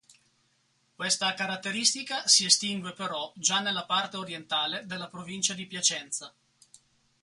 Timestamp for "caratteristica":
1.35-2.25